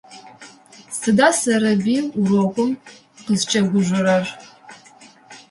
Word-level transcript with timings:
Сыда 0.99 1.29
Сэрэбый 1.39 2.01
урокым 2.21 2.69
къызкӏэгужъорэр? 3.25 4.25